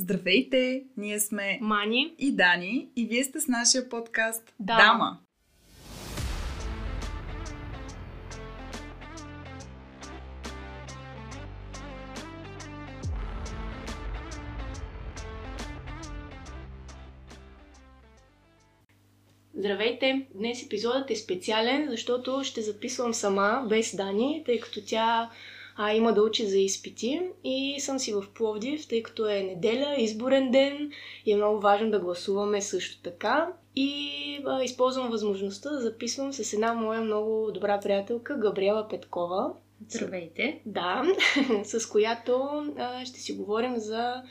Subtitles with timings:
[0.00, 0.84] Здравейте!
[0.96, 4.82] Ние сме Мани и Дани и вие сте с нашия подкаст Дама.
[4.82, 5.18] Дама.
[19.54, 20.26] Здравейте!
[20.34, 25.30] Днес епизодът е специален, защото ще записвам сама, без Дани, тъй като тя
[25.80, 29.94] а, има да учи за изпити и съм си в Пловдив, тъй като е неделя,
[29.98, 30.90] изборен ден
[31.26, 33.52] и е много важно да гласуваме също така.
[33.76, 34.10] И
[34.46, 39.52] а, използвам възможността да записвам с една моя много добра приятелка, Габриела Петкова.
[39.88, 40.60] Здравейте!
[40.66, 41.02] Да,
[41.64, 44.22] с която а, ще си говорим за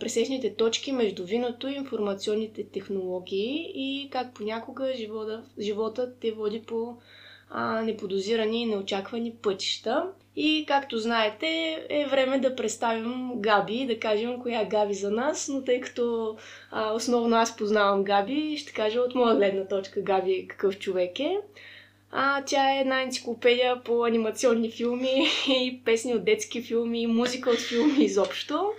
[0.00, 6.96] пресечните точки между виното и информационните технологии и как понякога живота, живота те води по
[7.50, 10.12] а, неподозирани и неочаквани пътища.
[10.36, 11.46] И както знаете,
[11.88, 16.36] е време да представим Габи, да кажем коя е Габи за нас, но тъй като
[16.70, 21.38] а, основно аз познавам Габи, ще кажа от моя гледна точка Габи какъв човек е.
[22.10, 27.50] А, тя е една енциклопедия по анимационни филми и песни от детски филми, и музика
[27.50, 28.72] от филми изобщо.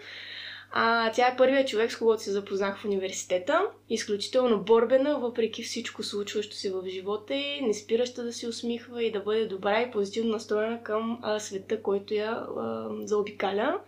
[0.80, 3.62] А, тя е първият човек, с когото се запознах в университета.
[3.90, 9.12] Изключително борбена, въпреки всичко случващо се в живота и не спираща да се усмихва и
[9.12, 13.80] да бъде добра и позитивно настроена към а, света, който я а, заобикаля.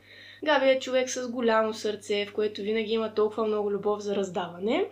[0.46, 4.86] Габи е човек с голямо сърце, в което винаги има толкова много любов за раздаване.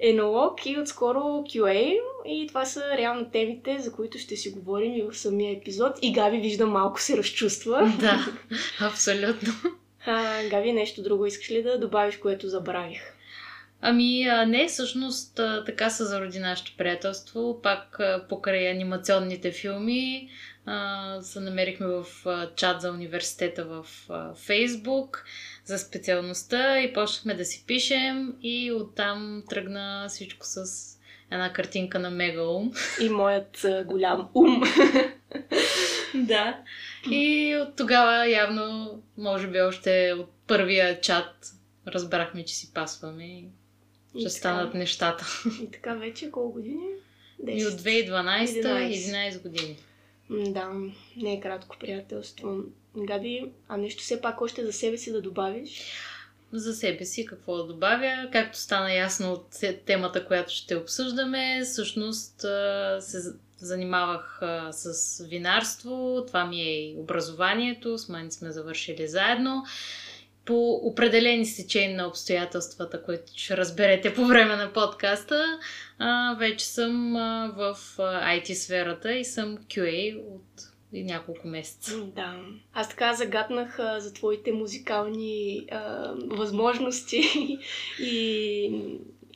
[0.00, 1.98] Енолог и отскоро QA.
[2.26, 5.92] И това са реално темите, за които ще си говорим и в самия епизод.
[6.02, 7.92] И Габи, вижда, малко се разчувства.
[8.00, 8.26] Да,
[8.86, 9.52] абсолютно.
[10.06, 13.00] А, Гави, нещо друго искаш ли да добавиш, което забравих?
[13.80, 17.60] Ами, а, не, всъщност а, така се зароди нашето приятелство.
[17.62, 20.30] Пак а, покрай анимационните филми
[20.66, 25.24] а, се намерихме в а, чат за университета в а, Фейсбук
[25.64, 30.64] за специалността и почнахме да си пишем и оттам тръгна всичко с
[31.30, 32.72] една картинка на мега ум.
[33.00, 34.62] И моят а, голям ум.
[36.14, 36.58] да.
[37.10, 41.52] И от тогава явно, може би още от първия чат
[41.86, 43.44] разбрахме, че си пасваме и
[44.14, 44.30] ще така.
[44.30, 45.26] станат нещата.
[45.62, 46.86] И така вече колко години?
[47.48, 49.76] И от 2012 11 години.
[50.30, 50.70] Да,
[51.16, 52.58] не е кратко приятелство.
[52.96, 55.82] Габи, а нещо все пак още за себе си да добавиш?
[56.52, 58.28] За себе си какво да добавя?
[58.32, 62.40] Както стана ясно от те- темата, която ще обсъждаме, всъщност
[63.00, 63.20] се
[63.58, 66.24] занимавах а, с винарство.
[66.26, 67.98] Това ми е и образованието.
[67.98, 69.64] С Мани сме завършили заедно.
[70.44, 75.58] По определени стечения на обстоятелствата, които ще разберете по време на подкаста,
[75.98, 80.62] а, вече съм а, в IT сферата и съм QA от
[80.92, 82.04] и няколко месеца.
[82.04, 82.40] Да.
[82.72, 87.16] Аз така загаднах а, за твоите музикални а, възможности
[88.00, 88.64] и,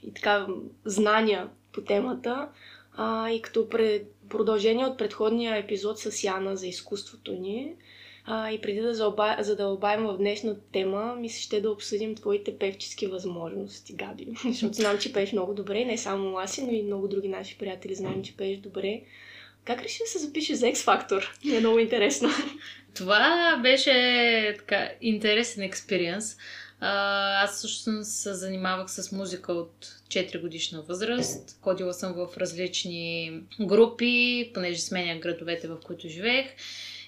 [0.02, 0.46] и така
[0.84, 2.48] знания по темата.
[2.96, 7.72] А, и като пред, продължение от предходния епизод с Яна за изкуството ни,
[8.24, 12.58] а, и преди да заоба, задълбаем в днешната тема, ми се ще да обсъдим твоите
[12.58, 14.26] певчески възможности, Габи.
[14.44, 17.94] Защото знам, че пееш много добре, не само Ласи, но и много други наши приятели
[17.94, 19.00] знаем, че пееш добре.
[19.64, 21.44] Как реши да се запишеш за X-Factor?
[21.44, 22.28] Ми е много интересно.
[22.94, 26.36] Това беше така интересен експириенс.
[26.80, 31.58] Аз всъщност се занимавах с музика от 4 годишна възраст.
[31.62, 36.46] Ходила съм в различни групи, понеже сменях градовете, в които живеех.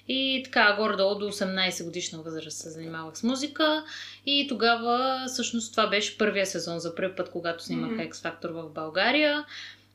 [0.09, 3.85] И така, горе-долу до 18 годишна възраст се занимавах с музика.
[4.27, 8.01] И тогава, всъщност, това беше първия сезон за първи път, когато снимах Мгм.
[8.01, 9.45] X Factor в България.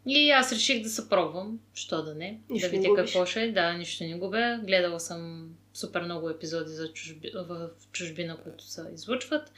[0.08, 1.60] И аз реших да се пробвам.
[1.74, 2.40] Що да не?
[2.50, 3.52] Нищо да видя какво ще е.
[3.52, 4.60] Да, нищо не губя.
[4.64, 5.50] Гледала съм
[5.80, 7.32] супер много епизоди за чужби...
[7.36, 9.52] в чужбина, които се излъчват.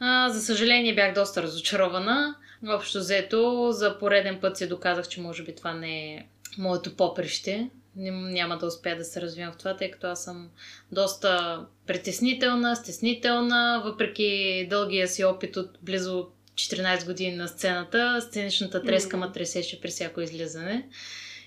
[0.00, 2.34] А, за съжаление бях доста разочарована.
[2.68, 6.26] Общо взето, за пореден път си доказах, че може би това не е
[6.58, 7.70] моето поприще.
[7.98, 10.50] Ням- Няма да успя да се развивам в това, тъй като аз съм
[10.92, 19.16] доста притеснителна, стеснителна, въпреки дългия си опит от близо 14 години на сцената, сценичната треска
[19.16, 20.88] ме тресеше при всяко излизане.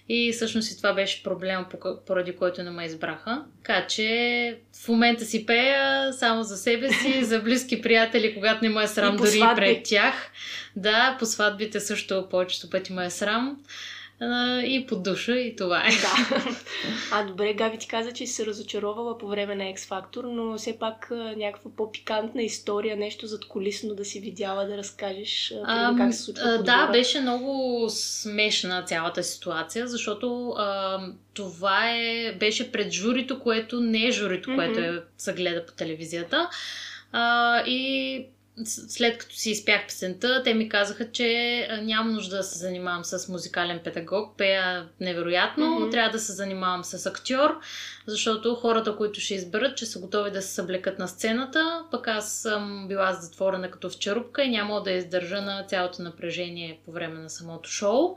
[0.09, 3.43] И всъщност и това беше проблема, по- поради който не ме избраха.
[3.63, 8.69] Така че в момента си пея само за себе си, за близки приятели, когато не
[8.69, 10.31] ме е срам И дори и пред тях.
[10.75, 13.57] Да, по сватбите също повечето пъти ме е срам.
[14.65, 15.89] И по душа, и това е.
[15.89, 16.41] Да.
[17.11, 20.57] А, добре, Габи ти каза, че си се разочаровала по време на X Factor, но
[20.57, 26.13] все пак някаква по-пикантна история, нещо зад колисно да си видяла да разкажеш а, как
[26.13, 26.63] се случва подбора.
[26.63, 30.99] Да, беше много смешна цялата ситуация, защото а,
[31.33, 34.57] това е, беше пред журито, което не е журито, Мгм.
[34.59, 36.49] което е, се гледа по телевизията.
[37.11, 38.25] А, и
[38.65, 43.27] след като си изпях песента, те ми казаха, че нямам нужда да се занимавам с
[43.27, 45.91] музикален педагог, пея невероятно, mm-hmm.
[45.91, 47.59] трябва да се занимавам с актьор,
[48.07, 52.33] защото хората, които ще изберат, че са готови да се съблекат на сцената, пък аз
[52.33, 57.19] съм била затворена като в черупка и няма да издържа на цялото напрежение по време
[57.19, 58.15] на самото шоу.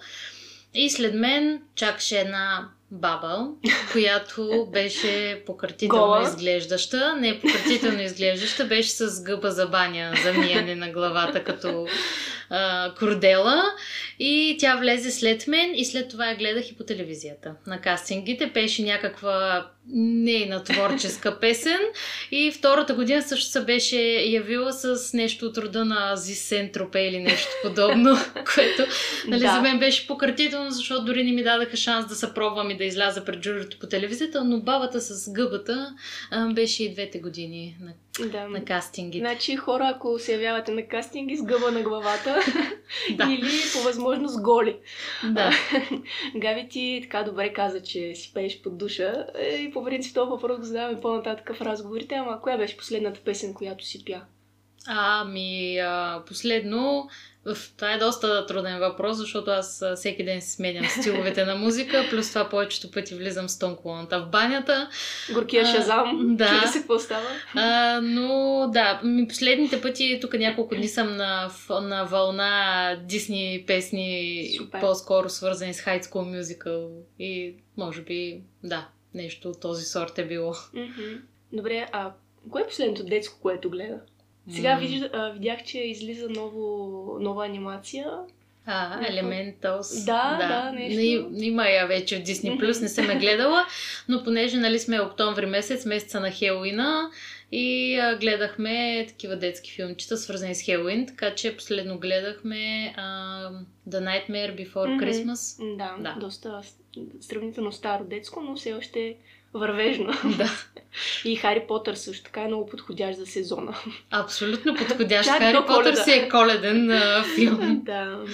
[0.74, 3.48] И след мен чакаше една баба,
[3.92, 6.22] която беше пократително Гола.
[6.22, 7.16] изглеждаща.
[7.16, 11.86] Не пократително изглеждаща, беше с гъба за баня за мияне на главата като
[12.50, 13.62] а, Кордела.
[14.18, 17.54] И тя влезе след мен и след това я гледах и по телевизията.
[17.66, 21.80] На кастингите пеше някаква нейна творческа песен.
[22.30, 27.18] И втората година също се беше явила с нещо от рода на Зисен Тропе или
[27.18, 28.16] нещо подобно,
[28.54, 28.82] което
[29.26, 29.52] нали, да.
[29.52, 32.84] за мен беше пократително, защото дори не ми дадаха шанс да се пробвам и да
[32.84, 35.94] изляза пред журито по телевизията, но бабата с гъбата
[36.30, 37.92] а, беше и двете години на
[38.24, 38.48] да.
[38.48, 39.18] на кастинги.
[39.18, 42.40] Значи хора, ако се явявате на кастинги с гъба на главата
[43.08, 44.76] или по възможност голи.
[45.24, 45.50] Да.
[46.36, 50.30] Гави ти така добре каза, че си пееш под душа е, и по принцип този
[50.30, 54.20] въпрос го задаваме по-нататък в разговорите, ама коя беше последната песен, която си пя?
[54.86, 57.08] Ами, а, последно
[57.76, 62.28] това е доста труден въпрос, защото аз всеки ден си сменям стиловете на музика, плюс
[62.28, 64.88] това повечето пъти влизам с тон колоната в банята.
[65.32, 66.60] Горкия шазам, да.
[66.64, 67.26] да се какво става.
[67.54, 74.48] А, но да, ми последните пъти, тук няколко дни съм на, на вълна Дисни песни,
[74.56, 74.80] Супер.
[74.80, 76.88] по-скоро свързани с High School Musical
[77.18, 80.54] и може би, да, нещо от този сорт е било.
[80.54, 81.20] Mm-hmm.
[81.52, 82.12] Добре, а
[82.50, 84.00] кое е последното детско, което гледа?
[84.50, 85.10] Сега mm.
[85.12, 88.06] а, видях, че излиза ново, нова анимация.
[88.66, 90.04] А, Elementals.
[90.06, 91.28] Да, да, да нещо.
[91.30, 93.66] Не, има я вече в Disney+, Plus, не съм я гледала,
[94.08, 97.10] но понеже нали сме октомври месец, месеца на Хелуина
[97.52, 103.02] и а, гледахме такива детски филмчета, свързани с Хелуин, така че последно гледахме а,
[103.88, 105.04] The Nightmare Before mm-hmm.
[105.04, 105.76] Christmas.
[105.76, 106.62] Да, да, доста
[107.20, 109.16] сравнително старо детско, но все още
[109.54, 110.12] вървежно.
[110.38, 110.50] Да.
[111.24, 113.74] И Хари Потър също така е много подходящ за сезона.
[114.10, 115.28] Абсолютно подходящ.
[115.28, 117.80] Хари Потър си е коледен а, филм.
[117.84, 118.24] да.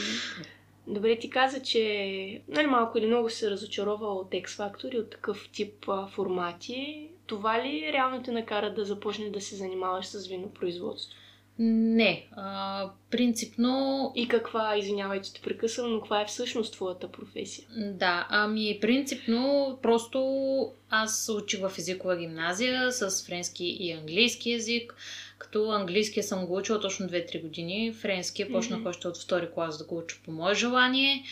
[0.87, 5.11] Добре, ти каза, че нали, малко или много се разочарова от X Factor и от
[5.11, 7.09] такъв тип а, формати.
[7.27, 11.19] Това ли реално те накара да започне да се занимаваш с винопроизводство?
[11.59, 12.27] Не.
[12.37, 14.13] А, принципно...
[14.17, 17.65] И каква, извинявай, че те прекъсвам, но каква е всъщност твоята професия?
[17.77, 24.95] Да, ами принципно просто аз учих в езикова гимназия с френски и английски язик,
[25.39, 28.89] като английския съм го учила точно 2-3 години, френския почнах mm-hmm.
[28.89, 31.25] още от втори клас да го уча по мое желание.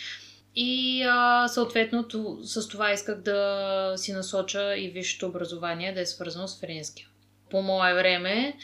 [0.57, 2.07] И а, съответно
[2.43, 7.09] с това исках да си насоча и висшето образование да е свързано с френския.
[7.51, 8.55] По мое време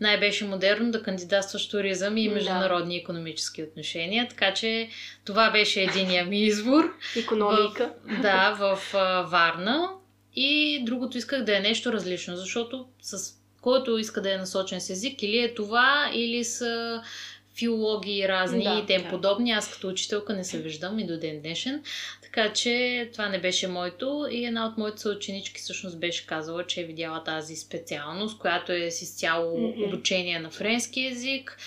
[0.00, 3.00] най-беше модерно да кандидатстваш туризъм и международни да.
[3.00, 4.28] економически отношения.
[4.28, 4.88] Така че
[5.24, 6.94] това беше единия ми избор.
[7.16, 7.92] Економика.
[8.04, 9.88] В, да, в а, Варна.
[10.36, 14.90] И другото исках да е нещо различно, защото с който иска да е насочен с
[14.90, 17.02] език, или е това, или са
[17.58, 19.08] филологии разни да, и тем да.
[19.08, 19.52] подобни.
[19.52, 21.82] Аз като учителка не се виждам и до ден днешен.
[22.34, 26.80] Така че това не беше моето и една от моите съученички всъщност беше казала, че
[26.80, 29.86] е видяла тази специалност, която е с изцяло mm-hmm.
[29.86, 31.58] обучение на френски язик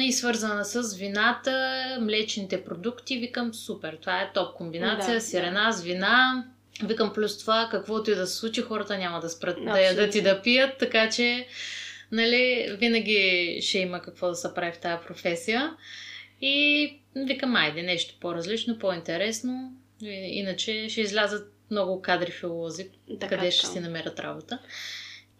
[0.00, 3.18] и свързана с вината, млечните продукти.
[3.18, 5.72] Викам, супер, това е топ комбинация, да, сирена да.
[5.72, 6.44] с вина.
[6.84, 9.72] Викам, плюс това, каквото и да се случи, хората няма да спрат Абсолютно.
[9.72, 11.46] да ядат и да пият, така че
[12.12, 15.76] нали, винаги ще има какво да се прави в тази професия.
[16.40, 19.72] И викам, айде, нещо по-различно, по-интересно.
[20.10, 22.90] Иначе ще излязат много кадри филолози,
[23.20, 24.58] така, къде ще си намерят работа.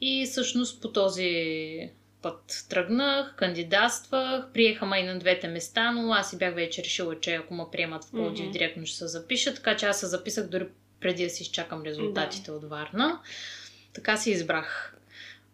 [0.00, 1.90] И всъщност по този
[2.22, 7.20] път тръгнах, кандидатствах, приеха ма и на двете места, но аз си бях вече решила,
[7.20, 8.52] че ако ме приемат в Пловдив, mm-hmm.
[8.52, 10.66] директно ще се запиша, така че аз се записах дори
[11.00, 12.56] преди да си изчакам резултатите да.
[12.56, 13.20] от Варна.
[13.92, 14.96] Така си избрах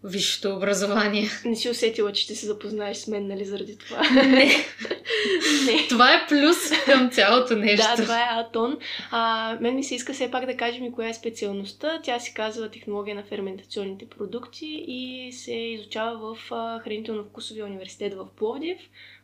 [0.05, 1.28] висшето образование.
[1.45, 4.11] Не си усетила, че ще се запознаеш с мен, нали, заради това?
[4.11, 4.25] Не.
[5.67, 5.88] не.
[5.88, 7.87] Това е плюс към цялото нещо.
[7.97, 8.78] Да, това е Атон.
[9.11, 12.00] А, мен ми се иска все пак да кажем и коя е специалността.
[12.02, 16.50] Тя се казва технология на ферментационните продукти и се изучава в
[16.85, 18.78] Хранително-вкусовия университет в Пловдив,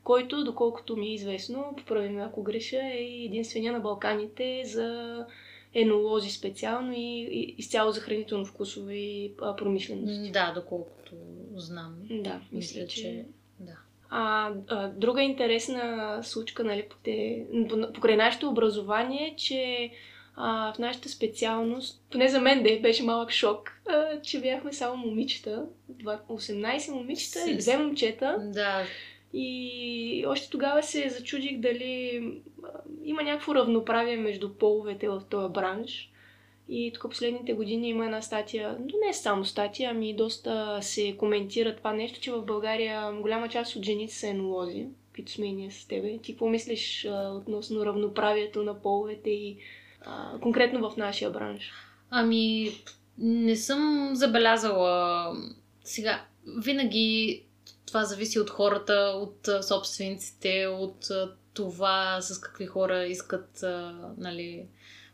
[0.05, 5.19] който, доколкото ми е известно, поправим ако греша, е единствения на Балканите за
[5.75, 10.31] енолози специално и, и изцяло за хранително-вкусови промишлености.
[10.33, 11.13] Да, доколкото
[11.57, 11.95] знам.
[12.11, 13.01] Да, мисля, мисля че...
[13.03, 13.25] че...
[13.61, 13.77] Да.
[14.11, 16.89] А, а, друга интересна случка, нали,
[17.95, 19.91] покрай нашето образование, че
[20.37, 24.97] А, в нашата специалност, поне за мен де, беше малък шок, а, че бяхме само
[24.97, 25.67] момичета.
[26.03, 28.37] 18 момичета и две момчета.
[28.55, 28.83] Да.
[29.37, 32.23] И още тогава се зачудих дали
[33.05, 36.11] има някакво равноправие между половете в този бранш.
[36.69, 41.77] И тук последните години има една статия, но не само статия, ами доста се коментира
[41.77, 45.71] това нещо, че в България голяма част от жените са енолози, които сме и ние
[45.71, 46.19] с тебе.
[46.23, 49.57] Ти какво мислиш относно равноправието на половете и
[50.01, 51.73] а, конкретно в нашия бранш?
[52.11, 52.71] Ами,
[53.19, 55.33] не съм забелязала
[55.85, 56.25] сега.
[56.65, 57.43] Винаги
[57.87, 61.09] това зависи от хората, от собствениците, от
[61.55, 63.65] това с какви хора искат
[64.19, 64.67] нали,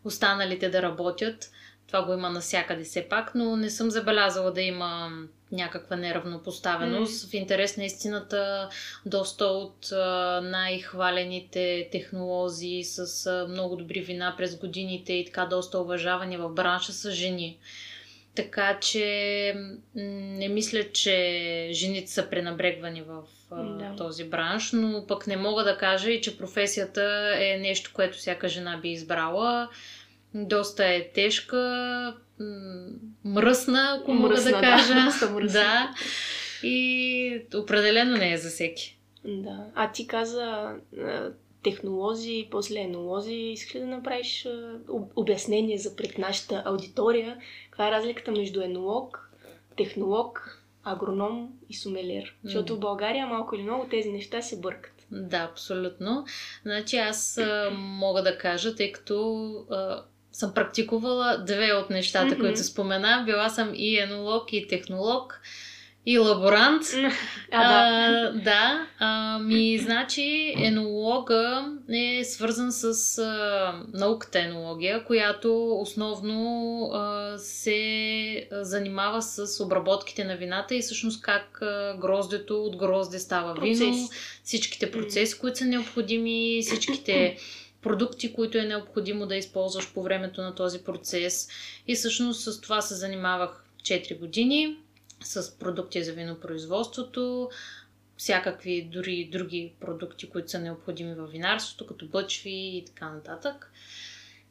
[0.04, 1.50] останалите да работят.
[1.86, 5.10] Това го има навсякъде все пак, но не съм забелязала да има
[5.52, 7.26] някаква неравнопоставеност.
[7.26, 7.30] Mm.
[7.30, 8.68] В интерес на истината,
[9.06, 9.88] доста от
[10.42, 17.10] най-хвалените технолози с много добри вина през годините и така доста уважавани в бранша са
[17.10, 17.58] жени.
[18.34, 19.54] Така че
[19.94, 23.22] не мисля, че жените са пренабрегвани в
[23.52, 23.94] да.
[23.96, 28.48] този бранш, но пък не мога да кажа и че професията е нещо, което всяка
[28.48, 29.68] жена би избрала.
[30.34, 32.16] Доста е тежка,
[33.24, 34.94] мръсна, ако мога мръсна, да кажа.
[35.30, 35.94] Да, да.
[36.62, 38.98] И определено не е за всеки.
[39.24, 39.64] Да.
[39.74, 40.74] А ти каза
[41.62, 43.34] технолози, после енолози.
[43.34, 44.48] Искаш да направиш
[45.16, 47.38] обяснение за пред нашата аудитория?
[47.64, 49.30] Каква е разликата между енолог,
[49.76, 52.34] технолог, агроном и сумелер?
[52.44, 55.06] Защото в България малко или много тези неща се бъркат.
[55.10, 56.24] Да, абсолютно.
[56.62, 60.02] Значи аз а, мога да кажа, тъй като а,
[60.32, 62.40] съм практикувала две от нещата, mm-hmm.
[62.40, 63.22] които спомена.
[63.26, 65.40] Била съм и енолог, и технолог
[66.10, 66.82] и лаборант.
[67.52, 68.28] А, да.
[68.28, 68.86] А, да.
[68.98, 79.22] А, ми, значи, енолога е свързан с а, науката енология, която основно а, се занимава
[79.22, 83.78] с обработките на вината и всъщност как а, гроздето от грозде става Процес.
[83.78, 84.08] вино,
[84.44, 87.36] всичките процеси, които са необходими, всичките
[87.82, 91.48] продукти, които е необходимо да използваш по времето на този процес.
[91.88, 94.76] И всъщност с това се занимавах 4 години
[95.22, 97.50] с продукти за винопроизводството,
[98.16, 103.72] всякакви дори други продукти, които са необходими в винарството, като бъчви и така нататък.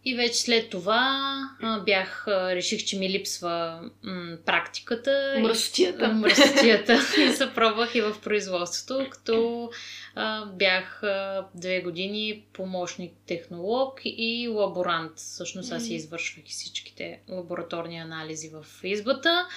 [0.06, 5.36] И вече след това а, бях, а, реших, че ми липсва м, практиката.
[5.42, 6.06] Мръстията.
[6.06, 7.00] И, мръстията.
[7.18, 9.70] и се пробвах и в производството, като
[10.16, 15.12] а, бях а, две години помощник технолог и лаборант.
[15.16, 19.48] Всъщност аз си извършвах всичките лабораторни анализи в избата.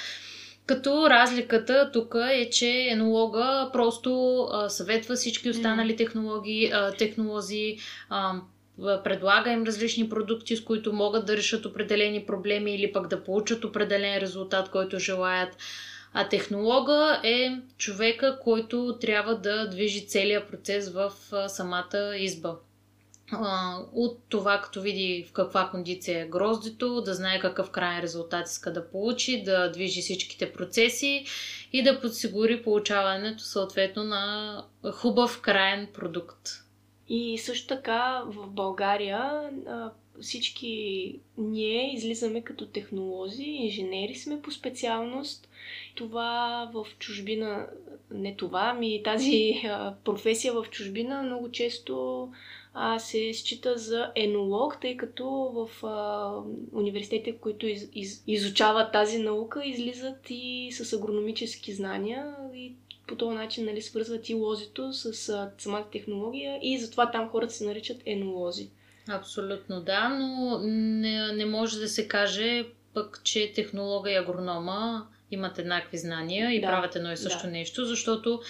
[0.67, 7.79] Като разликата тук е, че енолога просто а, съветва всички останали технологии, а, технолози,
[8.09, 8.35] а,
[9.05, 13.65] предлага им различни продукти, с които могат да решат определени проблеми или пък да получат
[13.65, 15.57] определен резултат, който желаят.
[16.13, 21.13] А технолога е човека, който трябва да движи целият процес в
[21.49, 22.57] самата изба
[23.93, 28.73] от това, като види в каква кондиция е гроздето, да знае какъв крайен резултат иска
[28.73, 31.25] да получи, да движи всичките процеси
[31.73, 36.49] и да подсигури получаването съответно на хубав крайен продукт.
[37.09, 39.51] И също така в България
[40.21, 45.49] всички ние излизаме като технолози, инженери сме по специалност.
[45.95, 47.67] Това в чужбина,
[48.11, 49.63] не това, ми тази
[50.05, 52.29] професия в чужбина много често
[52.75, 56.33] а, се счита за енолог, тъй като в а,
[56.73, 62.73] университетите, които из, из, изучават тази наука, излизат и с агрономически знания и
[63.07, 67.53] по този начин нали, свързват и лозито с а, самата технология и затова там хората
[67.53, 68.71] се наричат енолози.
[69.09, 75.59] Абсолютно да, но не, не може да се каже пък, че технолога и агронома имат
[75.59, 77.51] еднакви знания и да, правят едно и също да.
[77.51, 78.41] нещо, защото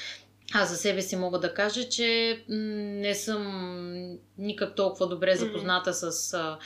[0.55, 6.11] аз за себе си мога да кажа, че не съм никак толкова добре запозната mm-hmm.
[6.11, 6.59] с а,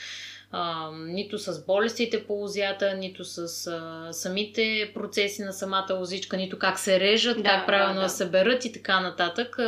[0.50, 6.58] а, нито с болестите по лозята, нито с а, самите процеси на самата лозичка, нито
[6.58, 8.08] как се режат, да, как правилно да, да.
[8.08, 9.58] се берат и така нататък.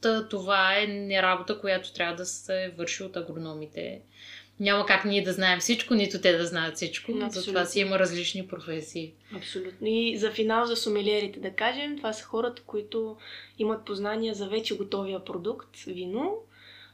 [0.00, 4.00] Та, това е не работа, която трябва да се върши от агрономите
[4.60, 7.12] няма как ние да знаем всичко, нито те да знаят всичко.
[7.12, 7.30] Абсолютно.
[7.30, 9.12] Затова си има различни професии.
[9.36, 9.86] Абсолютно.
[9.86, 13.16] И за финал за сомелиерите да кажем, това са хората, които
[13.58, 16.34] имат познания за вече готовия продукт, вино.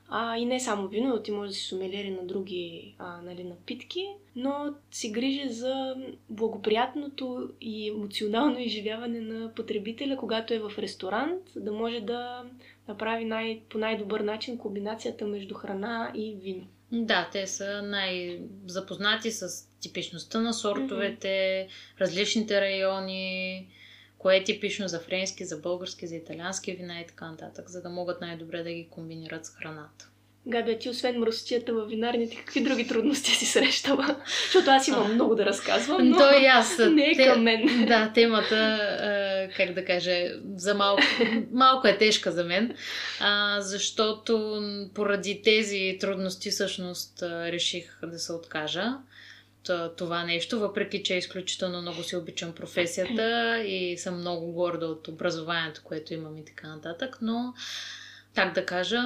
[0.09, 3.45] А, и не само вино, но ти може да си сомелиери на други а, нали,
[3.45, 4.07] напитки,
[4.37, 5.95] но си грижи за
[6.31, 12.45] благоприятното и емоционално изживяване на потребителя, когато е в ресторант, да може да
[12.89, 16.67] направи най- по най-добър начин комбинацията между храна и вино.
[16.93, 19.49] Да, те са най-запознати с
[19.81, 21.29] типичността на сортовете,
[21.69, 22.01] mm-hmm.
[22.01, 23.69] различните райони,
[24.19, 27.89] кое е типично за френски, за български, за италиански вина и така нататък, за да
[27.89, 30.09] могат най-добре да ги комбинират с храната.
[30.49, 34.17] Габе, ти освен мръсотията във винарните, какви други трудности си срещала?
[34.45, 37.43] Защото аз имам а, много да разказвам, но то и аз, не е те, към
[37.43, 37.87] мен.
[37.87, 38.57] Да, темата,
[39.57, 40.13] как да кажа,
[40.55, 41.03] за малко,
[41.53, 42.75] малко е тежка за мен,
[43.21, 44.63] а, защото
[44.95, 48.93] поради тези трудности всъщност реших да се откажа.
[49.97, 55.81] Това нещо, въпреки че изключително много си обичам професията и съм много горда от образованието,
[55.85, 57.55] което имам и така нататък, но,
[58.35, 59.03] так да кажа,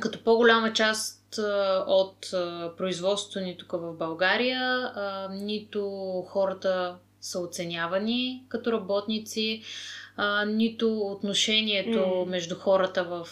[0.00, 1.38] като по-голяма част
[1.86, 2.30] от
[2.76, 4.92] производството ни тук в България,
[5.30, 5.82] нито
[6.28, 9.62] хората са оценявани като работници,
[10.46, 12.28] нито отношението mm.
[12.28, 13.28] между хората в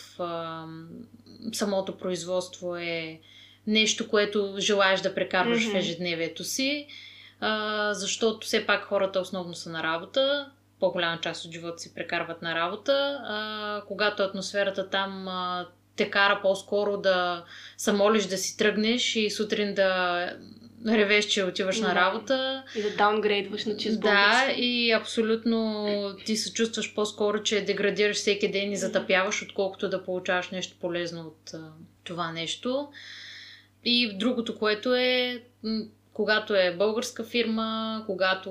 [1.53, 3.21] самото производство е
[3.67, 5.73] нещо, което желаеш да прекарваш mm-hmm.
[5.73, 6.87] в ежедневието си,
[7.91, 10.51] защото все пак хората основно са на работа,
[10.81, 13.21] по-голяма част от живота си прекарват на работа.
[13.25, 15.67] А, когато атмосферата там а,
[15.97, 17.45] те кара по-скоро да
[17.77, 20.31] се молиш да си тръгнеш и сутрин да
[20.87, 21.89] ревеш, че отиваш да.
[21.89, 22.65] на работа.
[22.77, 25.87] И да даунгрейдваш на чист Да, и абсолютно
[26.25, 31.21] ти се чувстваш по-скоро, че деградираш всеки ден и затъпяваш, отколкото да получаваш нещо полезно
[31.21, 31.59] от а,
[32.05, 32.89] това нещо.
[33.85, 35.43] И другото, което е,
[36.13, 38.51] когато е българска фирма, когато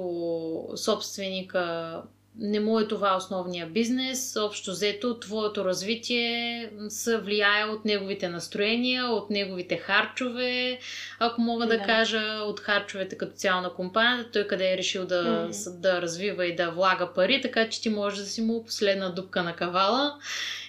[0.76, 2.02] собственика
[2.40, 4.36] не му е това основния бизнес.
[4.36, 10.80] Общо взето, твоето развитие се влияе от неговите настроения, от неговите харчове,
[11.20, 15.06] ако мога да, да кажа, от харчовете като цяло на компанията, той къде е решил
[15.06, 15.80] да, mm-hmm.
[15.80, 19.44] да развива и да влага пари, така че ти можеш да си му последна дупка
[19.44, 20.20] на кавала.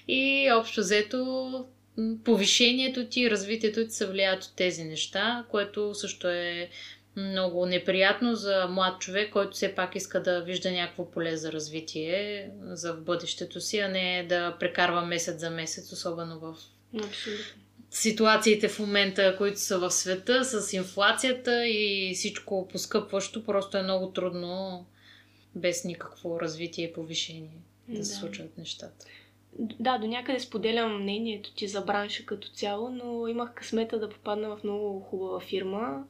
[0.09, 1.65] И общо взето,
[2.25, 6.69] повишението ти, развитието ти се влияят от тези неща, което също е
[7.17, 12.51] много неприятно за млад човек, който все пак иска да вижда някакво поле за развитие
[12.63, 16.55] за в бъдещето си, а не да прекарва месец за месец, особено в
[17.05, 17.45] Абсолютно.
[17.91, 24.13] ситуациите в момента, които са в света, с инфлацията и всичко поскъпващо, просто е много
[24.13, 24.87] трудно
[25.55, 29.07] без никакво развитие и повишение да, да се случват нещата.
[29.59, 34.57] Да, до някъде споделям мнението ти за бранша като цяло, но имах късмета да попадна
[34.57, 36.05] в много хубава фирма,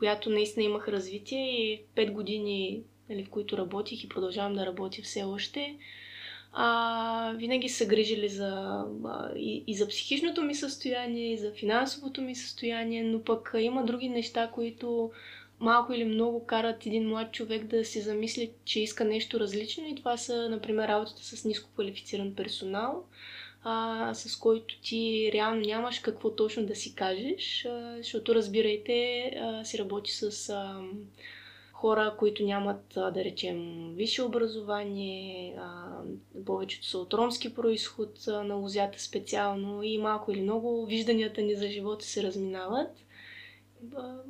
[0.00, 5.02] която наистина имах развитие и 5 години, нали, в които работих и продължавам да работя
[5.02, 5.76] все още.
[6.52, 12.22] А, винаги са грижили за, а, и, и за психичното ми състояние, и за финансовото
[12.22, 15.10] ми състояние, но пък има други неща, които
[15.60, 19.94] малко или много карат един млад човек да се замисли, че иска нещо различно и
[19.94, 23.04] това са, например, работата с ниско квалифициран персонал,
[23.62, 29.64] а, с който ти реално нямаш какво точно да си кажеш, а, защото разбирайте, а,
[29.64, 30.80] си работи с а,
[31.72, 35.98] хора, които нямат, а, да речем, висше образование, а,
[36.46, 41.54] повечето са от ромски происход а, на лозята специално и малко или много вижданията ни
[41.54, 42.90] за живота се разминават.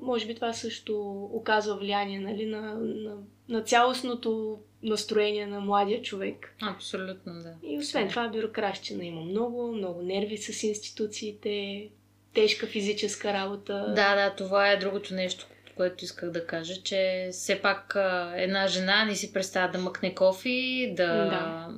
[0.01, 3.17] Може би това също оказва влияние нали, на, на,
[3.49, 6.55] на цялостното настроение на младия човек.
[6.63, 7.55] Абсолютно, да.
[7.63, 11.89] И освен това, бюрократщина има много, много нерви с институциите,
[12.35, 13.93] тежка физическа работа.
[13.97, 17.97] Да, да, това е другото нещо, което исках да кажа, че все пак
[18.37, 21.69] една жена не си представя да мъкне кофи, да, да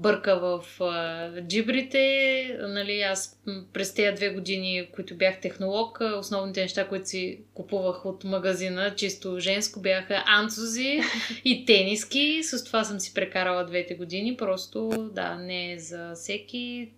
[0.00, 2.58] бърка в а, джибрите.
[2.60, 3.40] Нали, аз
[3.72, 9.40] през тези две години, които бях технолог, основните неща, които си купувах от магазина, чисто
[9.40, 11.00] женско, бяха анцузи
[11.44, 12.40] и тениски.
[12.42, 14.36] С това съм си прекарала двете години.
[14.36, 16.88] Просто, да, не е за всеки.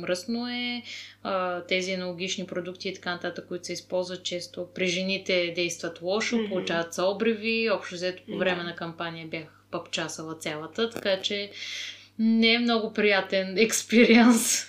[0.00, 0.82] Мръсно е.
[1.22, 6.36] А, тези аналогични продукти и така нататък, които се използват често при жените действат лошо,
[6.36, 6.48] mm-hmm.
[6.48, 7.70] получават се обриви.
[7.70, 11.50] Общо взето по време на кампания бях пъпчасала цялата, така че
[12.18, 14.66] не е много приятен експириенс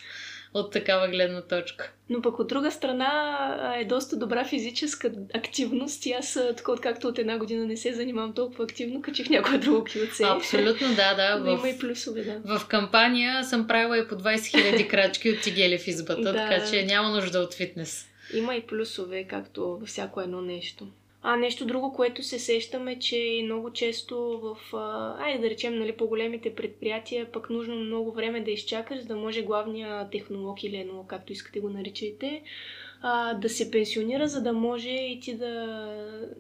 [0.54, 1.92] от такава гледна точка.
[2.10, 7.20] Но пък от друга страна е доста добра физическа активност и аз, така откакто от
[7.20, 10.24] една година не се занимавам толкова активно, качих някое друго килце.
[10.24, 11.38] Абсолютно, да, да.
[11.38, 12.60] В, има и плюсове, да.
[12.60, 16.66] В кампания съм правила и по 20 000 крачки от тигели в избата, да, така
[16.70, 18.08] че няма нужда от фитнес.
[18.34, 20.88] Има и плюсове, както във всяко едно нещо.
[21.30, 24.78] А нещо друго, което се сещаме, че много често в,
[25.20, 29.42] айде да речем, нали, по-големите предприятия, пък нужно много време да изчакаш, за да може
[29.42, 32.42] главния технолог или едно, както искате го наричайте,
[33.42, 35.66] да се пенсионира, за да може и ти да,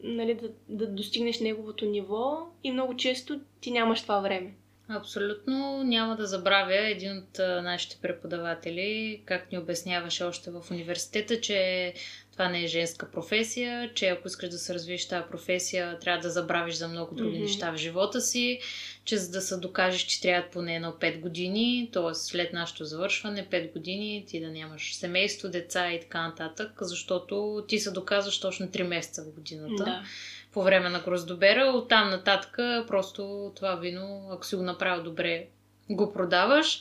[0.03, 4.53] нали, да, да достигнеш неговото ниво и много често ти нямаш това време.
[4.89, 11.93] Абсолютно няма да забравя един от нашите преподаватели, как ни обясняваше още в университета, че
[12.31, 16.29] това не е женска професия, че ако искаш да се развиеш тази професия, трябва да
[16.29, 17.41] забравиш за много други mm-hmm.
[17.41, 18.59] неща в живота си,
[19.05, 22.13] че за да се докажеш, че трябва поне едно 5 години, т.е.
[22.13, 27.79] след нашето завършване 5 години, ти да нямаш семейство, деца и така нататък, защото ти
[27.79, 29.83] се доказваш точно 3 месеца в годината.
[29.83, 30.03] Да.
[30.53, 32.55] По време на гроздобера, оттам нататък
[32.87, 35.47] просто това вино, ако си го направил добре,
[35.89, 36.79] го продаваш.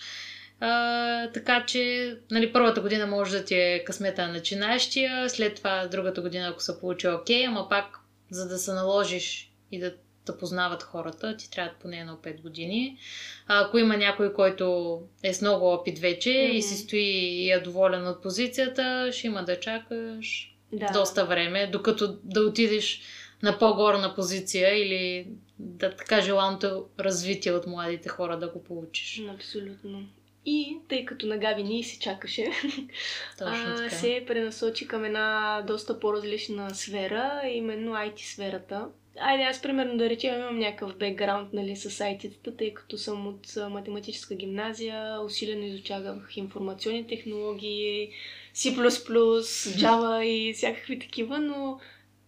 [0.60, 5.86] А, така че, нали, първата година може да ти е късмета на начинаещия, след това
[5.86, 7.98] другата година, ако се получи окей, ама пак,
[8.30, 9.94] за да се наложиш и да
[10.26, 12.98] да познават хората, ти трябва поне едно 5 години.
[13.46, 16.50] А, ако има някой, който е с много опит вече mm-hmm.
[16.50, 20.86] и си стои и е доволен от позицията, ще има да чакаш да.
[20.92, 23.02] доста време, докато да отидеш
[23.42, 29.22] на по-горна позиция или да така желаното развитие от младите хора да го получиш.
[29.34, 30.08] Абсолютно.
[30.46, 32.46] И тъй като на Габи ние си чакаше,
[33.40, 38.88] а, се пренасочи към една доста по-различна сфера, именно IT сферата.
[39.20, 43.70] Айде, аз примерно да речем имам някакъв бекграунд нали, с IT-тата, тъй като съм от
[43.70, 48.10] математическа гимназия, усилено изучавах информационни технологии,
[48.54, 51.80] C++, Java и всякакви такива, но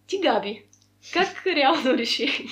[0.07, 0.63] ти, Габи,
[1.13, 2.47] как реално реши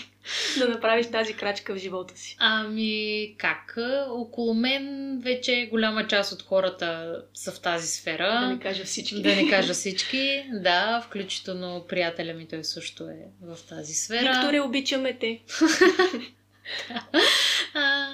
[0.58, 2.36] да направиш тази крачка в живота си?
[2.40, 3.78] Ами, как?
[4.10, 8.40] Около мен вече голяма част от хората са в тази сфера.
[8.42, 9.22] Да не кажа всички.
[9.22, 14.34] Да не кажа всички, да, включително приятеля ми той също е в тази сфера.
[14.34, 15.42] Виктория, обичаме те.
[17.74, 18.08] а,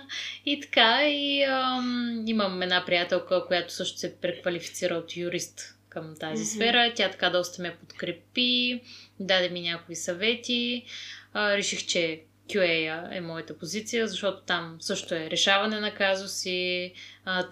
[0.45, 6.43] и така, и ам, имам една приятелка, която също се преквалифицира от юрист към тази
[6.43, 6.55] mm-hmm.
[6.55, 6.93] сфера.
[6.95, 8.81] Тя така доста ме подкрепи,
[9.19, 10.85] даде ми някои съвети.
[11.33, 16.93] А, реших, че QA е моята позиция, защото там също е решаване на казуси,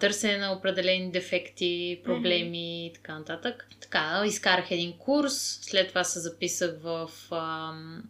[0.00, 2.90] търсене на определени дефекти, проблеми mm-hmm.
[2.90, 3.68] и така нататък.
[3.80, 8.02] Така, изкарах един курс, след това се записах в ам,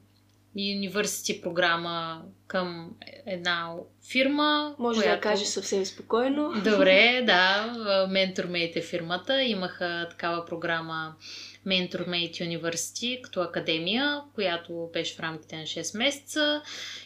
[0.56, 3.74] университи програма към една
[4.10, 4.74] фирма.
[4.78, 5.16] Може която...
[5.16, 6.52] да кажеш съвсем спокойно.
[6.64, 7.74] Добре, да.
[8.08, 9.42] MentorMate е фирмата.
[9.42, 11.14] Имаха такава програма
[11.66, 16.62] MentorMate University като академия, която беше в рамките на 6 месеца.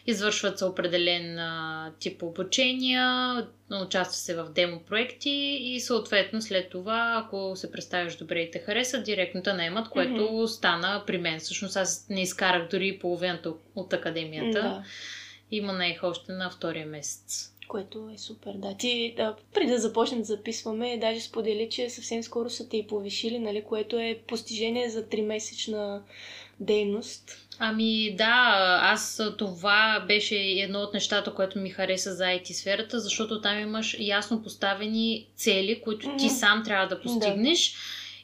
[0.07, 3.47] Извършват се определен а, тип обучения,
[3.83, 8.59] участва се в демо проекти и съответно след това, ако се представиш добре и те
[8.59, 10.47] хареса, директно те наемат, което mm-hmm.
[10.47, 11.41] стана при мен.
[11.41, 14.63] Всъщност аз не изкарах дори половината от академията.
[14.63, 14.85] Да.
[15.51, 17.53] Има наех още на втория месец.
[17.69, 18.77] Което е супер, да.
[18.77, 22.87] Ти, да, преди да започнем да записваме, даже сподели, че съвсем скоро са те и
[22.87, 26.01] повишили, нали, което е постижение за 3-месечна
[26.61, 27.47] дейност.
[27.59, 33.41] Ами да, аз това беше едно от нещата, което ми хареса за IT сферата, защото
[33.41, 37.73] там имаш ясно поставени цели, които ти сам трябва да постигнеш.
[37.73, 37.79] Да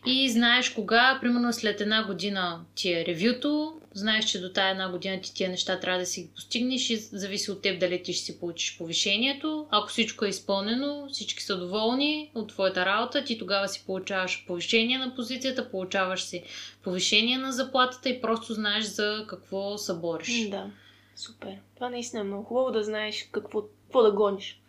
[0.06, 4.90] и знаеш кога, примерно след една година ти е ревюто, знаеш, че до тая една
[4.90, 8.12] година ти тия неща трябва да си ги постигнеш и зависи от теб дали ти
[8.12, 9.66] ще си получиш повишението.
[9.70, 14.98] Ако всичко е изпълнено, всички са доволни от твоята работа, ти тогава си получаваш повишение
[14.98, 16.44] на позицията, получаваш си
[16.82, 20.48] повишение на заплатата и просто знаеш за какво се бориш.
[20.48, 20.70] Да,
[21.16, 21.56] супер.
[21.74, 24.60] Това наистина е много хубаво да знаеш какво, какво да гониш,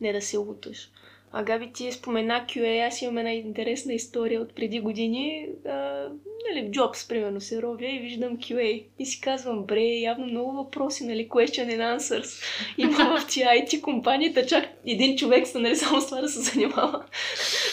[0.00, 0.90] не да се луташ.
[1.32, 5.46] А Габи ти спомена QA, аз имам една интересна история от преди години.
[5.66, 5.70] А,
[6.48, 8.84] нали, в Jobs, примерно, се робя и виждам QA.
[8.98, 12.44] И си казвам, бре, явно много въпроси, нали, question and answers.
[12.78, 16.40] Има в тия IT компанията чак един човек са, нали, само с това да се
[16.40, 17.04] занимава,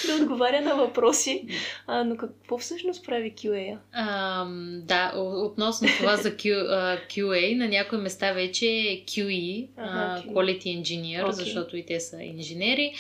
[0.08, 1.48] да отговаря на въпроси.
[1.88, 3.78] А, но какво всъщност прави QA?
[3.94, 4.46] А,
[4.84, 10.34] да, относно това за Q, uh, QA, на някои места вече е QE, ага, uh,
[10.34, 11.32] Quality Engineer, okay.
[11.32, 12.94] защото и те са инженери.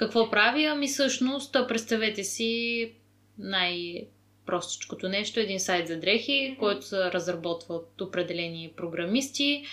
[0.00, 0.64] Какво прави?
[0.64, 2.92] Ами всъщност, представете си
[3.38, 4.06] най-
[4.46, 9.64] простичкото нещо, един сайт за дрехи, който се разработва от определени програмисти.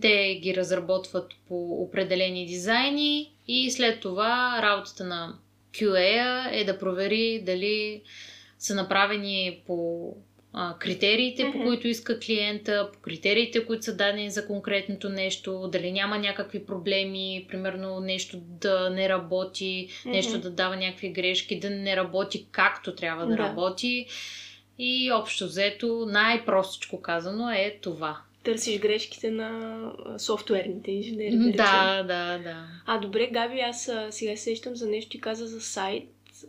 [0.00, 5.38] Те ги разработват по определени дизайни и след това работата на
[5.72, 8.02] QA е да провери дали
[8.58, 10.08] са направени по
[10.52, 11.52] а, критериите, mm-hmm.
[11.52, 16.66] по които иска клиента, по критериите, които са дадени за конкретното нещо, дали няма някакви
[16.66, 20.10] проблеми, примерно нещо да не работи, mm-hmm.
[20.10, 23.38] нещо да дава някакви грешки, да не работи както трябва да, да.
[23.38, 24.06] работи.
[24.78, 28.20] И общо взето, най-простичко казано е това.
[28.44, 29.80] Търсиш грешките на
[30.18, 31.36] софтуерните инженери.
[31.36, 32.66] Да, да, да, да.
[32.86, 36.04] А добре, Габи, аз сега сещам за нещо, ти каза за сайт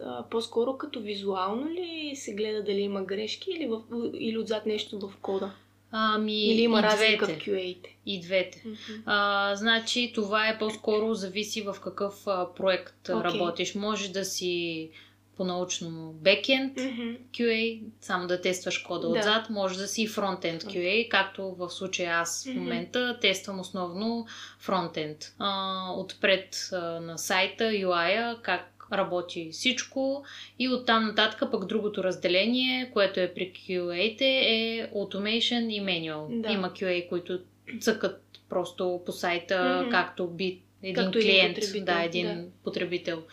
[0.05, 3.81] а, по-скоро като визуално ли се гледа дали има грешки или, в,
[4.19, 5.51] или отзад нещо в кода?
[5.95, 7.39] Ами, Или има разлика двете.
[7.39, 7.95] в QA-те?
[8.05, 8.63] И двете.
[8.65, 9.01] Mm-hmm.
[9.05, 13.23] А, значи това е по-скоро зависи в какъв а, проект okay.
[13.23, 13.75] работиш.
[13.75, 14.89] Може да си
[15.37, 17.15] по-научно бекенд Мгм.
[17.31, 19.19] QA, само да тестваш кода Да.
[19.19, 22.59] отзад, може да си и фронтенд QA, както в случая аз в Мгм.
[22.59, 24.25] момента тествам основно
[24.59, 25.17] фронтенд.
[25.39, 30.23] А, отпред а, на сайта, UI-а, как работи всичко
[30.59, 36.41] и оттам нататък пък другото разделение, което е при QA-те е Automation и Manual.
[36.41, 36.51] Да.
[36.51, 37.39] Има QA, които
[37.79, 39.91] цъкат просто по сайта, Мгм.
[39.91, 42.45] както би един Както клиент, да, един да.
[42.63, 43.23] потребител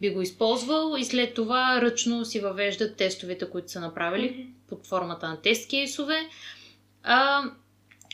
[0.00, 4.42] би го използвал и след това ръчно си въвеждат тестовете, които са направили Мгм.
[4.68, 6.28] под формата на тест кейсове.
[7.02, 7.42] А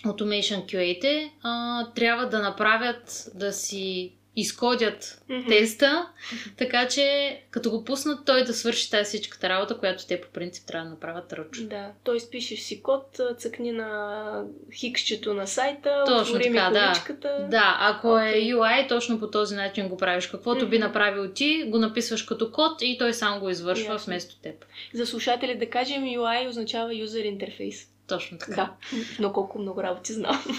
[0.04, 5.48] Automation QA-те а, трябва да направят да си изкодят Мгм.
[5.48, 6.08] теста,
[6.56, 10.66] така че като го пуснат той да свърши тази всичката работа, която те по принцип
[10.66, 11.66] трябва да направят ръчно.
[11.68, 12.30] Да, т.е.
[12.30, 14.42] пишеш си код, цъкни на
[14.74, 17.46] хиксчето на сайта, Точно така, да.
[17.50, 18.52] Да, ако е Окей.
[18.52, 20.26] UI, точно по този начин го правиш.
[20.26, 20.86] Каквото би Мгм.
[20.86, 24.06] направил ти, го написваш като код и той сам го извършва Ясно.
[24.06, 24.64] вместо теб.
[24.94, 27.88] За слушатели да кажем, UI означава User Interface.
[28.06, 28.54] Точно така.
[28.54, 28.72] Да,
[29.18, 30.44] но колко много работи знам.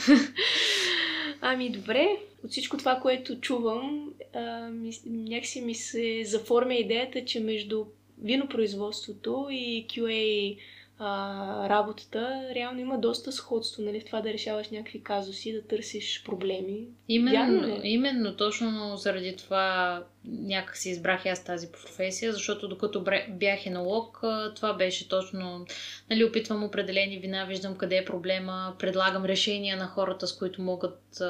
[1.41, 7.39] ами добре, от всичко това, което чувам, а, ми, някакси ми се заформя идеята, че
[7.39, 7.85] между
[8.21, 10.57] винопроизводството и QA
[10.99, 16.23] а, работата реално има доста сходство, нали, в това да решаваш някакви казуси, да търсиш
[16.25, 16.87] проблеми.
[17.07, 17.81] Именно, ли?
[17.83, 24.23] именно, точно заради това някак си избрах аз тази професия, защото докато бях енолог,
[24.55, 25.65] това беше точно,
[26.09, 31.21] нали, опитвам определени вина, виждам къде е проблема, предлагам решения на хората, с които могат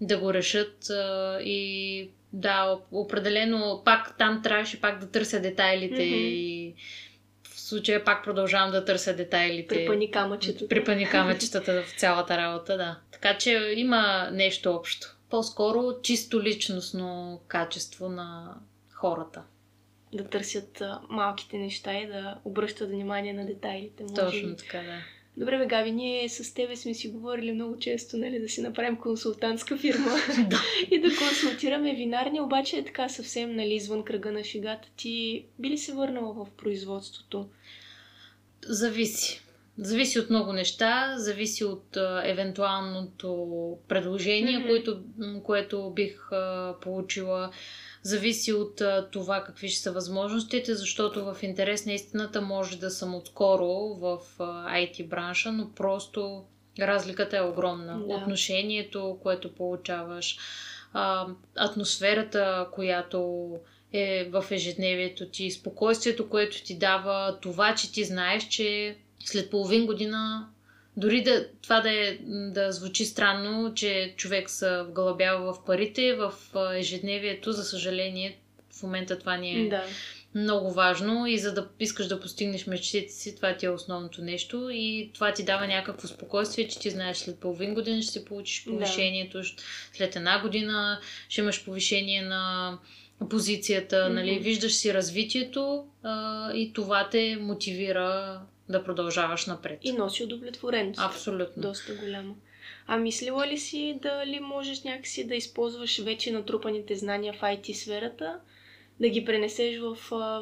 [0.00, 0.86] да го решат
[1.44, 6.14] и да, определено пак там трябваше пак да търся детайлите Мгм.
[6.14, 6.74] и
[7.68, 9.74] случая пак продължавам да търся детайлите.
[9.74, 10.68] Препани камъчето.
[10.68, 12.98] Припани камъчетата в цялата работа, да.
[13.12, 15.16] Така че има нещо общо.
[15.30, 18.54] По-скоро чисто личностно качество на
[18.90, 19.42] хората.
[20.12, 24.02] Да търсят малките неща и да обръщат внимание на детайлите.
[24.02, 24.98] Може Точно така, да.
[25.36, 28.96] Добре, бе, Габи, ние с тебе сме си говорили много често, нали, да си направим
[28.96, 30.10] консултантска фирма
[30.90, 34.88] и да консултираме винарни, обаче е така съвсем, нали, извън кръга на шегата.
[34.96, 37.48] Ти би ли се върнала в производството?
[38.66, 39.40] Зависи.
[39.78, 44.68] Зависи от много неща, зависи от а, евентуалното предложение, Мгм.
[44.68, 45.02] което,
[45.44, 47.50] което бих а, получила.
[48.02, 52.90] Зависи от а, това какви ще са възможностите, защото в интерес на истината може да
[52.90, 56.44] съм отскоро в а, IT бранша, но просто
[56.80, 57.98] разликата е огромна.
[57.98, 58.14] Да.
[58.14, 60.38] Отношението, което получаваш,
[60.92, 63.50] а, атмосферата, която
[63.92, 69.86] е в ежедневието ти, спокойствието, което ти дава, това, че ти знаеш, че след половин
[69.86, 70.48] година,
[70.96, 76.32] дори да, това да, е, да звучи странно, че човек се вгълъбява в парите, в
[76.74, 78.38] ежедневието, за съжаление,
[78.72, 79.84] в момента това ни е Да.
[80.34, 84.68] много важно и за да искаш да постигнеш мечтите си, това ти е основното нещо
[84.72, 88.64] и това ти дава някакво спокойствие, че ти знаеш след половин година ще си получиш
[88.64, 88.70] Да.
[88.70, 89.60] повишението, щ-
[89.92, 92.78] след една година ще имаш повишение на
[93.30, 94.14] позицията, Мгм.
[94.14, 98.40] нали, виждаш си развитието а, и това те мотивира
[98.72, 99.78] да продължаваш напред.
[99.82, 101.00] И носи удовлетвореност.
[101.00, 101.62] Абсолютно.
[101.62, 102.36] Доста голямо.
[102.86, 108.36] А мислила ли си дали можеш някакси да използваш вече натрупаните знания в IT сферата,
[109.00, 109.96] да ги пренесеш в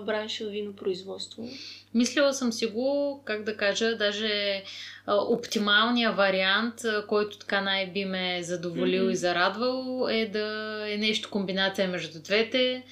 [0.07, 1.49] бранша винопроизводство?
[1.95, 4.63] Мислила съм си го, как да кажа, даже
[5.07, 6.75] а, оптималния вариант,
[7.09, 9.13] който така най-би ме задоволил Мгм.
[9.13, 12.83] и зарадвал, е да е нещо комбинация между двете.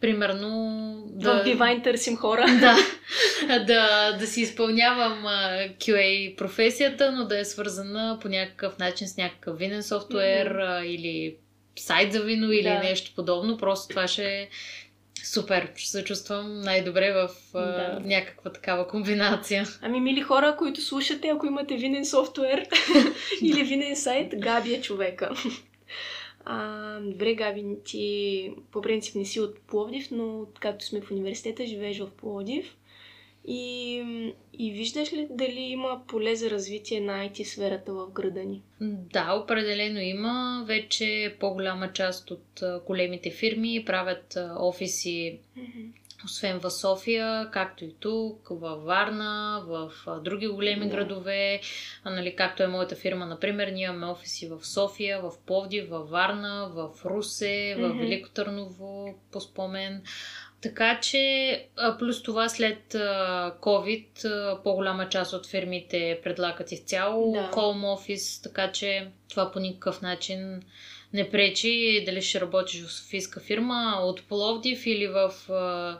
[0.00, 1.42] Примерно Да.
[1.42, 2.46] В Divine търсим хора.
[2.60, 2.76] да,
[3.64, 5.22] да, да си изпълнявам
[5.78, 11.36] QA професията, но да е свързана по някакъв начин с някакъв винен софтуер а, или
[11.78, 12.78] сайт за вино или Да.
[12.78, 13.56] нещо подобно.
[13.58, 14.48] Просто това ще е
[15.24, 15.68] супер.
[15.76, 18.00] Ще се чувствам най-добре в Да.
[18.04, 19.64] някаква такава комбинация.
[19.82, 22.66] Ами, мили хора, които слушате, ако имате винен софтуер
[23.42, 25.30] или винен сайт, Габи е човека.
[26.50, 31.66] А, добре, Габи, ти по принцип не си от Пловдив, но както сме в университета,
[31.66, 32.76] живееш в Пловдив.
[33.44, 33.96] И,
[34.58, 38.62] и виждаш ли дали има поле за развитие на IT сферата в града ни?
[38.80, 40.64] Да, определено има.
[40.68, 45.38] Вече по-голяма част от големите фирми правят офиси
[46.24, 50.96] освен в София, както и тук, във Варна, в други големи Да.
[50.96, 51.60] градове,
[52.04, 56.70] нали, както е моята фирма, например, ние имаме офиси в София, в Пловдив, във Варна,
[56.74, 57.98] в Русе, в Мгм.
[57.98, 60.02] Велико Търново, по спомен.
[60.60, 61.66] Така че,
[61.98, 62.92] плюс това след
[63.60, 67.50] COVID, по-голяма част от фирмите предлагат изцяло Да.
[67.50, 70.62] home office, така че това по никакъв начин
[71.12, 75.98] не пречи дали ще работиш в Софийска фирма от Пловдив или в а,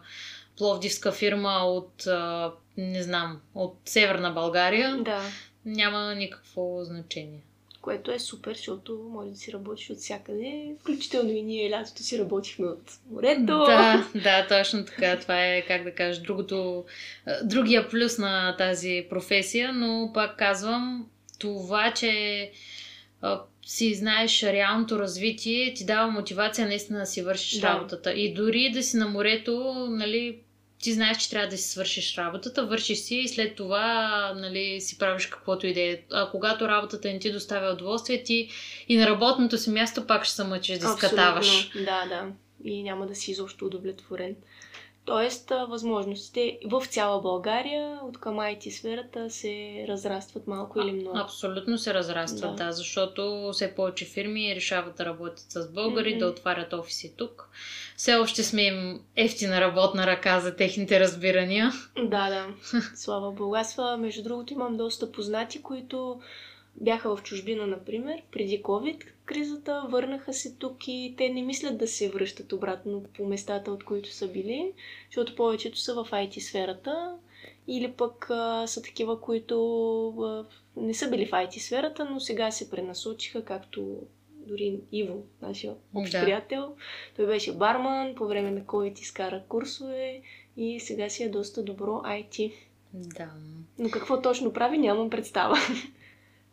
[0.57, 5.23] пловдивска фирма от, а, не знам, от Северна България, Да.
[5.64, 7.40] няма никакво значение.
[7.81, 10.75] Което е супер, защото може да си работиш от всякъде.
[10.81, 13.47] Включително и ние лятото си работихме от морето.
[13.47, 15.18] Да, да, точно така.
[15.21, 16.85] Това е, как да кажа, другото,
[17.44, 22.51] другия плюс на тази професия, но пак казвам, това, че
[23.69, 27.69] си знаеш реалното развитие, ти дава мотивация наистина да си вършиш Да.
[27.69, 28.13] работата.
[28.13, 30.39] И дори да си на морето, нали,
[30.83, 34.99] ти знаеш, че трябва да си свършиш работата, вършиш си и след това нали, си
[34.99, 35.99] правиш каквото и да е.
[36.13, 38.49] А когато работата не ти доставя удоволствие, ти
[38.89, 41.71] и на работното си място пак ще се мъчиш да скатаваш.
[41.75, 42.33] Да, да.
[42.65, 44.37] И няма да си изобщо удовлетворен.
[45.09, 51.18] Тоест, а, възможностите в цяла България от към IT сферата се разрастват малко или много.
[51.18, 52.64] Абсолютно се разрастват, Да.
[52.64, 52.73] да.
[52.73, 56.18] защото все повече фирми решават да работят с българи, Мгм.
[56.18, 57.49] да отварят офиси тук.
[57.97, 61.71] Все още сме им ефтина работна ръка за техните разбирания.
[61.97, 62.47] Да, да.
[62.94, 63.55] Слава Богу.
[63.55, 66.21] Аз, а, между другото, имам доста познати, които
[66.77, 71.88] бяха в чужбина, например, преди COVID кризата, върнаха се тук и те не мислят да
[71.88, 74.73] се връщат обратно по местата, от които са били,
[75.07, 77.17] защото повечето са в IT сферата
[77.69, 80.45] или пък а, са такива, които а,
[80.77, 83.97] не са били в IT сферата, но сега се пренасочиха, както
[84.31, 86.25] дори Иво, нашия общ Да.
[86.25, 86.77] приятел.
[87.17, 90.23] Той беше барман, по време на COVID изкара курсове
[90.57, 92.53] и сега си е доста добро IT.
[92.95, 93.31] Да.
[93.79, 95.57] Но какво точно прави, нямам представа.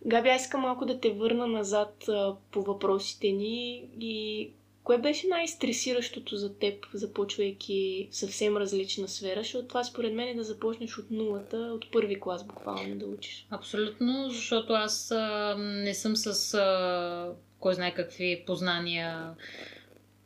[0.06, 4.50] Габи, аз искам малко да те върна назад а, по въпросите ни и
[4.84, 10.44] кое беше най-стресиращото за теб, започвайки съвсем различна сфера, защото това според мен е да
[10.44, 13.48] започнеш от нулата, от първи клас буквално да учиш.
[13.50, 19.36] Абсолютно, защото аз а, не съм с а, кой знае какви познания,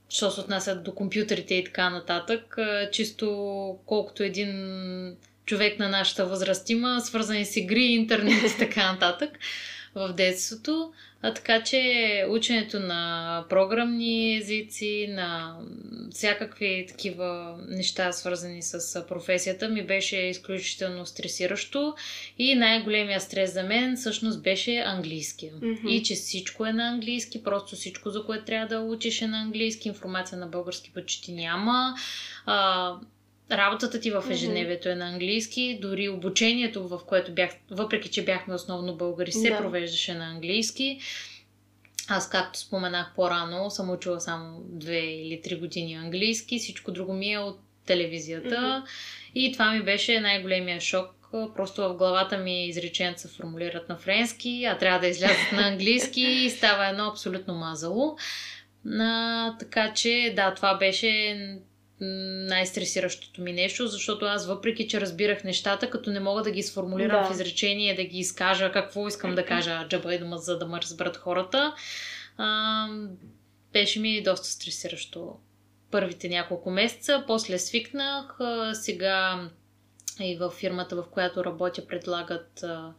[0.10, 2.58] що се отнасят до компютрите и така нататък.
[2.92, 3.28] Чисто
[3.86, 4.50] колкото един
[5.50, 9.40] човек на нашата възраст има, свързани с игри, интернет и така нататък
[9.96, 10.94] в детството.
[11.22, 15.58] А, така че ученето на програмни езици, на
[16.12, 21.96] всякакви такива неща, свързани с професията, ми беше изключително стресиращо.
[22.38, 25.54] И най-големия стрес за мен всъщност беше английския.
[25.62, 25.88] Мгм.
[25.88, 29.42] И че всичко е на английски, просто всичко, за което трябва да учиш е на
[29.42, 31.96] английски, информация на български почти няма.
[32.46, 32.94] А,
[33.52, 38.54] работата ти в ежедневието е на английски, дори обучението, в което бях, въпреки че бяхме
[38.54, 39.58] основно българи, се Да.
[39.58, 41.00] провеждаше на английски.
[42.08, 47.34] Аз, както споменах по-рано, съм учила само две или три години английски, всичко друго ми
[47.34, 48.84] е от телевизията.
[49.36, 51.16] И това ми беше най-големия шок.
[51.56, 56.22] Просто в главата ми изреченията се формулират на френски, а трябва да излязат на английски
[56.22, 58.18] и става едно абсолютно мазало.
[59.00, 61.38] А, така че, да, това беше
[62.02, 67.22] най-стресиращото ми нещо, защото аз въпреки, че разбирах нещата, като не мога да ги сформулирам
[67.22, 67.28] Да.
[67.30, 70.82] в изречение, да ги изкажа какво искам да кажа джаба и дума, за да ме
[70.82, 71.74] разберат хората,
[72.38, 72.88] а,
[73.74, 75.36] беше ми доста стресиращо
[75.92, 77.24] първите няколко месеца.
[77.28, 78.36] После свикнах.
[78.40, 79.50] а, Сега
[80.22, 82.94] и в фирмата, в която работя, предлагат а,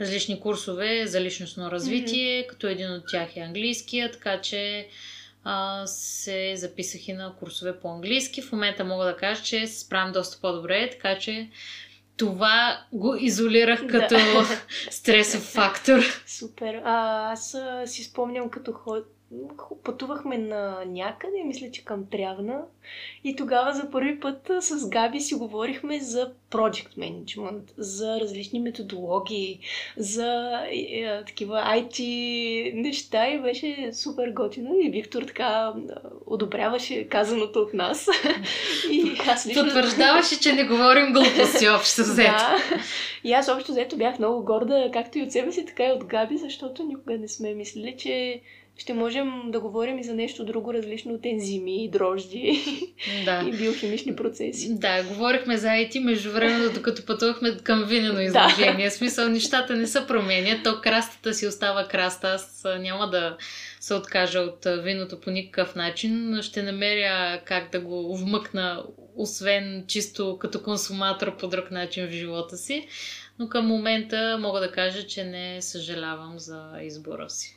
[0.00, 4.88] различни курсове за личностно развитие, като един от тях е английския, така че
[5.44, 8.42] а, се записах и на курсове по английски.
[8.42, 11.50] В момента мога да кажа, че се справям доста по-добре, така че
[12.16, 13.86] това го изолирах Да.
[13.86, 14.16] като
[14.90, 16.00] стресов фактор.
[16.26, 16.74] Супер.
[16.84, 19.04] А, аз си спомням като ход...
[19.84, 22.62] пътувахме на някъде, мисля, че към Трявна.
[23.24, 29.60] И тогава за първи път с Габи си говорихме за project management, за различни методологии,
[29.96, 34.74] за е, е, такива IT неща и беше супер готино.
[34.80, 35.72] И Виктор така
[36.26, 38.08] одобряваше казаното от нас.
[38.90, 39.64] и аз лично...
[39.64, 42.32] Потвърждаваше, че не говорим глупости общо взето.
[42.32, 42.58] Да.
[43.24, 46.04] И аз общо взето бях много горда, както и от себе си, така и от
[46.04, 48.40] Габи, защото никога не сме мислили, че
[48.78, 52.64] ще можем да говорим и за нещо друго, различно от ензими, дрожди
[53.24, 53.44] Да.
[53.48, 54.74] и биохимични процеси.
[54.74, 58.90] Да, говорихме за IT между времето, докато пътувахме към винено изложение.
[58.90, 62.28] В смисъл, нещата не се променят, то крастата си остава краста.
[62.28, 63.36] Аз няма да
[63.80, 68.82] се откажа от виното по никакъв начин, ще намеря как да го вмъкна,
[69.16, 72.86] освен чисто като консуматор по друг начин в живота си.
[73.38, 77.56] Но към момента мога да кажа, че не съжалявам за избора си.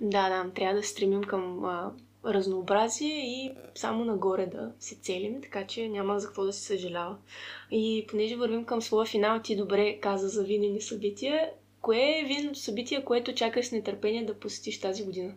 [0.00, 1.92] Да, да, трябва да се стремим към а,
[2.26, 7.16] разнообразие и само нагоре да се целим, така че няма за какво да се съжалява.
[7.70, 11.50] И понеже вървим към своя финал, ти добре каза за винени събития.
[11.80, 15.32] Кое е виненото събитие, което чакаш с нетърпение да посетиш тази година?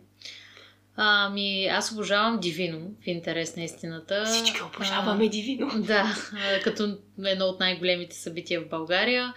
[1.00, 4.24] Ами, аз обожавам Дивино, в интерес на истината.
[4.24, 5.70] Всички обожаваме а, Дивино.
[5.86, 6.16] Да,
[6.64, 9.34] като едно от най-големите събития в България.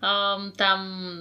[0.00, 1.16] А, там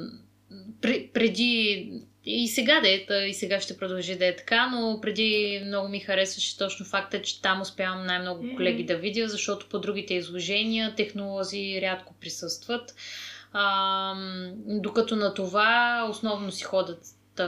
[1.13, 1.91] преди
[2.25, 5.99] и сега да е, и сега ще продължи да е така, но преди много ми
[5.99, 8.87] харесваше точно факта, че там успявам най-много колеги mm-hmm.
[8.87, 12.95] да видя, защото по другите изложения технологии рядко присъстват.
[13.53, 14.15] А,
[14.65, 16.99] докато на това основно си ходят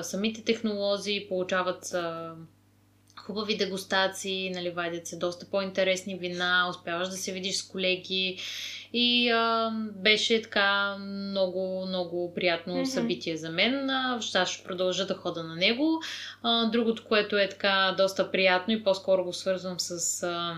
[0.02, 2.34] самите технологии, получават а,
[3.26, 8.40] хубави дегустации, нали, вадят се доста по-интересни вина, успяваш да се видиш с колеги
[8.98, 12.84] и а, беше така много, много приятно mm-hmm.
[12.84, 13.90] събитие за мен.
[13.90, 16.02] Аз ще продължа да хода на него.
[16.44, 20.58] А, другото, което е така доста приятно и по-скоро го свързвам с а,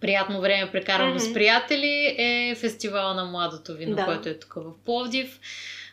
[0.00, 1.30] приятно време прекарано mm-hmm.
[1.30, 4.04] с приятели е фестивала на младото вино, да.
[4.04, 5.40] който е тук в Пловдив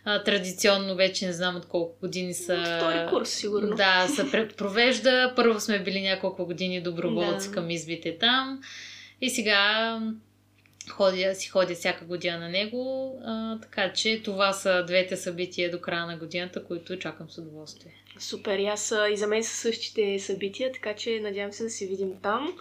[0.05, 2.77] а, традиционно вече не знам от колко години са...
[2.77, 3.75] Втори курс, сигурно.
[3.75, 5.33] Да, се провежда.
[5.35, 7.53] Първо сме били няколко години доброволци да.
[7.53, 8.61] към избите там.
[9.21, 9.99] И сега
[10.89, 13.15] ходя, си ходя всяка година на него.
[13.25, 17.93] А, така че това са двете събития до края на годината, които чакам с удоволствие.
[18.19, 22.13] Супер, аз и за мен са същите събития, така че надявам се да се видим
[22.21, 22.57] там.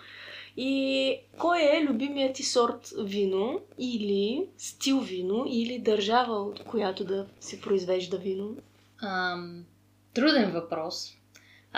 [0.56, 7.26] И кой е любимият ти сорт вино или стил вино или държава, от която да
[7.40, 8.56] се произвежда вино?
[9.02, 9.64] Ам,
[10.14, 11.16] труден въпрос.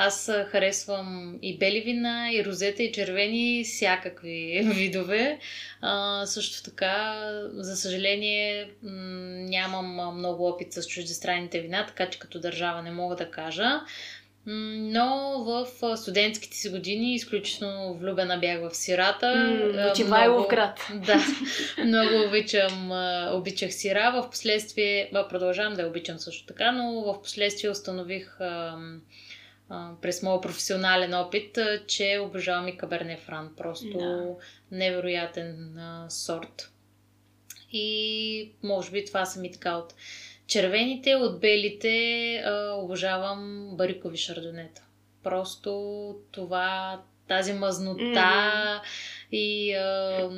[0.01, 5.39] Аз харесвам и бели вина, и розета, и червени, всякакви видове.
[5.81, 7.23] А, също така,
[7.53, 13.31] за съжаление, нямам много опит с чуждестранните вина, така че като държава не мога да
[13.31, 13.81] кажа.
[14.47, 19.27] Но в студентските си години изключително влюбена бях в сирата.
[19.27, 20.89] Mm, много, град.
[20.95, 21.25] Да,
[21.85, 22.91] много обичам,
[23.33, 24.11] обичах сира.
[24.11, 28.39] В последствие, продължавам да я обичам също така, но в последствие установих
[30.03, 33.55] през моят професионален опит, че обожавам и Каберне Фран.
[33.57, 34.35] Просто да.
[34.71, 36.71] невероятен сорт.
[37.73, 39.95] И може би това са ми така от
[40.49, 44.83] Червените от белите а, обожавам барикови шардонета.
[45.23, 48.81] Просто това, тази мазнота mm-hmm.
[49.33, 50.31] и а,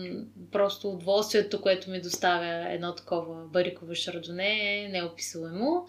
[0.53, 5.87] просто удоволствието, което ми доставя едно такова бариково шардоне е неописуемо.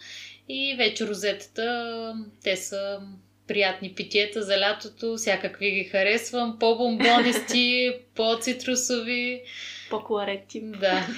[0.50, 2.14] И вече розетата,
[2.44, 3.02] те са
[3.48, 9.44] приятни питиета за лятото, всякакви ги харесвам, по-бомбонисти, по-цитрусови.
[9.90, 10.62] По-коларети.
[10.62, 11.08] Да.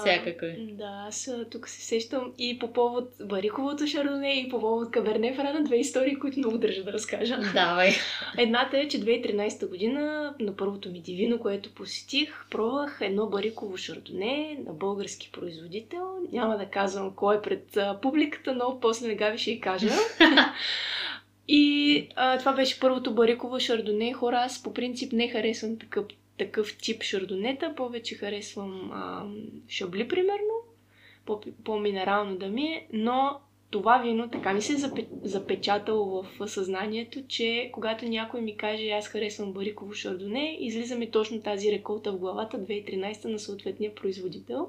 [0.00, 0.68] Всякакви.
[0.72, 5.62] Да, аз тук се сещам и по повод Бариковото шардоне и по повод Каберне Франа,
[5.62, 7.38] две истории, които много държа да разкажа.
[7.54, 7.90] Давай.
[8.38, 14.58] Едната е, че 2013 година на първото ми дивино, което посетих, пробвах едно бариково шардоне
[14.66, 16.16] на български производител.
[16.32, 19.90] Няма да казвам кой е пред публиката, но после не гави ще и кажа.
[21.48, 24.12] И а, това беше първото бариково шардоне.
[24.12, 26.04] Хора, аз по принцип не харесвам такъв
[26.38, 27.74] такъв тип шардонета.
[27.76, 29.26] Повече харесвам а,
[29.68, 30.54] шабли, примерно.
[31.64, 32.86] По-минерално да ми е.
[32.92, 33.40] Но
[33.72, 39.08] това вино така ми се е запечатало в съзнанието, че когато някой ми каже аз
[39.08, 44.68] харесвам бариково шардоне, излиза ми точно тази реколта в главата 2013 на съответния производител.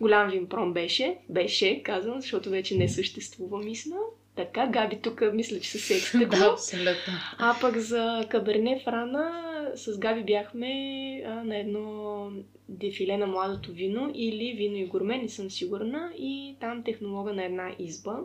[0.00, 3.96] Голям винпром беше, беше, казвам, защото вече не съществува, мисля.
[4.36, 7.12] Така, Габи тук мисля, че се сетите да, абсолютно.
[7.38, 10.68] А пък за Каберне Франа с Габи бяхме
[11.26, 12.30] а, на едно
[12.68, 16.12] дефиле на младото вино или вино и гурме, не съм сигурна.
[16.18, 18.18] И там технолога на една изба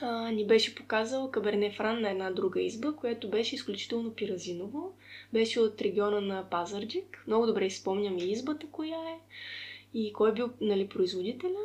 [0.00, 4.92] а, ни беше показал Каберне Фран на една друга изба, която беше изключително пиразиново.
[5.32, 7.24] Беше от региона на Пазарджик.
[7.26, 9.18] Много добре спомням и избата коя е
[9.94, 11.58] и кой е бил нали, производителя.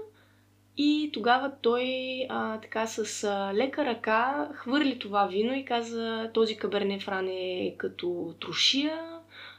[0.84, 1.86] И тогава той
[2.30, 7.76] а, така с а, лека ръка хвърли това вино и каза този каберне фран е
[7.78, 9.00] като трошия,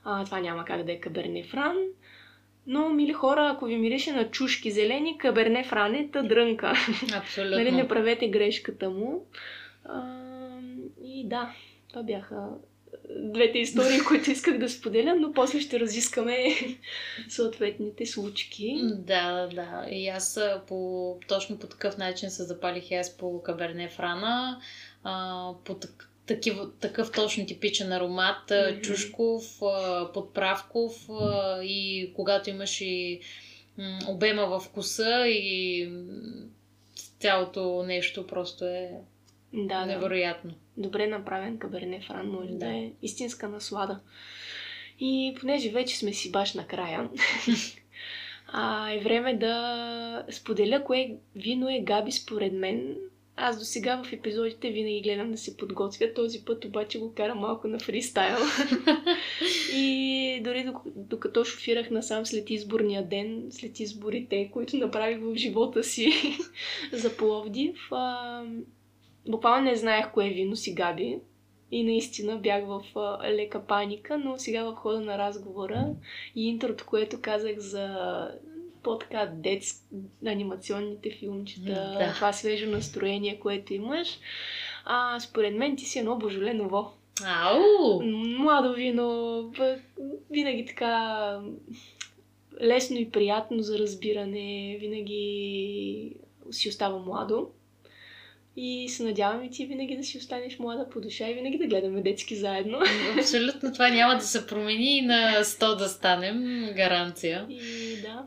[0.04, 1.76] а, това няма как да е каберне фран.
[2.66, 6.72] Но, мили хора, ако ви мирише на чушки зелени, каберне фран е та дрънка.
[7.16, 7.56] Абсолютно.
[7.56, 9.26] нали, не правете грешката му.
[9.84, 10.02] А,
[11.04, 11.54] и да,
[11.88, 12.48] това бяха
[13.10, 16.48] двете истории, които исках да споделя, но после ще разискаме
[17.28, 18.80] съответните случки.
[18.82, 19.86] Да, да.
[19.90, 24.60] И аз по, точно по такъв начин се запалих и аз по Каберне Франа.
[25.04, 25.76] А, по
[26.26, 28.80] такив, такъв точно типичен аромат, mm-hmm.
[28.80, 29.60] чушков,
[30.14, 31.08] подправков
[31.62, 33.20] и когато имаш и
[34.08, 35.88] обема в вкуса и
[37.20, 38.90] цялото нещо просто е
[39.52, 40.50] да, невероятно.
[40.50, 42.58] Да добре направен каберне фран може да.
[42.58, 44.00] да е истинска наслада.
[45.00, 47.10] И понеже вече сме си баш на края,
[48.46, 52.96] а, е време да споделя кое вино е Габи според мен
[53.36, 57.38] аз до сега в епизодите винаги гледам да се подготвя, този път обаче го карам
[57.38, 58.38] малко на фристайл.
[59.74, 66.12] и дори докато шофирах насам след изборния ден, след изборите, които направих в живота си
[66.92, 68.42] за Пловдив, а,
[69.28, 71.18] буквално не знаех кое вино си габи.
[71.70, 75.86] И наистина бях в а, лека паника, но сега в хода на разговора
[76.36, 78.28] и интрото, което казах за
[78.82, 79.80] по-така детски,
[80.26, 82.12] анимационните филмчета, да.
[82.14, 84.18] това свежо настроение, което имаш.
[84.84, 86.92] А, според мен ти си едно божоленово.
[87.24, 88.02] Ау!
[88.38, 89.52] Младо вино,
[90.30, 91.40] винаги така
[92.62, 96.16] лесно и приятно за разбиране, винаги
[96.50, 97.50] си остава младо.
[98.56, 101.66] И се надявам и ти винаги да си останеш млада по душа и винаги да
[101.66, 102.78] гледаме детски заедно.
[103.18, 107.46] Абсолютно това няма да се промени и на 100 да станем, гаранция.
[107.50, 108.26] И да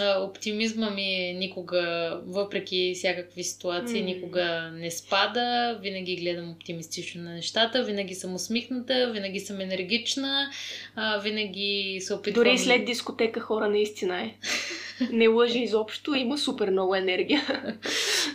[0.00, 4.04] оптимизма ми никога, въпреки всякакви ситуации, mm.
[4.04, 5.78] никога не спада.
[5.82, 10.50] Винаги гледам оптимистично на нещата, винаги съм усмихната, винаги съм енергична,
[11.22, 12.44] винаги се опитвам...
[12.44, 14.34] Дори след дискотека хора наистина е.
[15.12, 17.42] Не лъжи изобщо, има супер много енергия.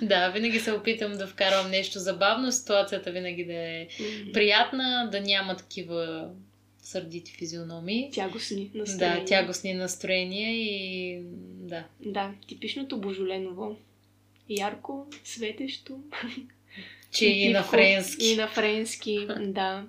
[0.02, 3.88] да, винаги се опитам да вкарвам нещо забавно, ситуацията винаги да е
[4.34, 6.30] приятна, да няма такива
[6.82, 8.12] сърдити физиономии.
[8.14, 9.20] Тягостни настроения.
[9.20, 11.22] Да, тягостни настроения и
[11.60, 11.84] да.
[12.00, 13.76] Да, типичното божоленово.
[14.50, 16.00] Ярко, светещо.
[17.12, 18.26] Че и, и на френски.
[18.26, 19.84] И на френски, да.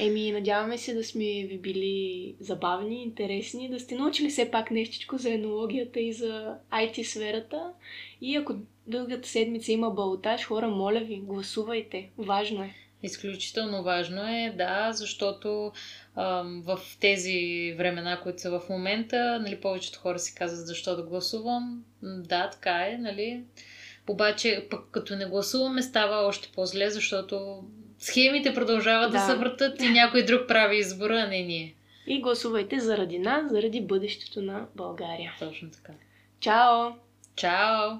[0.00, 5.18] Еми, надяваме се да сме ви били забавни, интересни, да сте научили все пак нещичко
[5.18, 7.72] за енологията и за IT сферата.
[8.20, 8.54] И ако
[8.86, 12.10] дългата седмица има балотаж, хора, моля ви, гласувайте.
[12.18, 12.74] Важно е.
[13.02, 15.72] Изключително важно е, да, защото
[16.64, 21.84] в тези времена, които са в момента, нали, повечето хора си казват защо да гласувам.
[22.02, 23.44] Да, така е, нали.
[24.08, 27.64] Обаче, пък като не гласуваме, става още по-зле, защото
[27.98, 31.74] схемите продължават да, да се въртат и някой друг прави избора, а не ние.
[32.06, 35.34] И гласувайте заради нас, заради бъдещето на България.
[35.38, 35.92] Точно така.
[36.40, 36.90] Чао!
[37.36, 37.90] Чао!